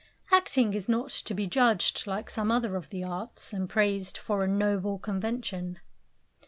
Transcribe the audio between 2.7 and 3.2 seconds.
of the